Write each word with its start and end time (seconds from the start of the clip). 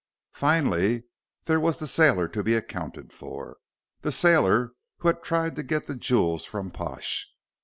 Finally, 0.33 1.03
there 1.43 1.59
was 1.59 1.77
the 1.77 1.85
sailor 1.85 2.27
to 2.27 2.41
be 2.41 2.55
accounted 2.55 3.13
for 3.13 3.57
the 4.01 4.11
sailor 4.11 4.71
who 4.97 5.09
had 5.09 5.21
tried 5.21 5.55
to 5.55 5.61
get 5.61 5.85
the 5.85 5.93
jewels 5.93 6.43
from 6.43 6.71
Pash. 6.71 7.29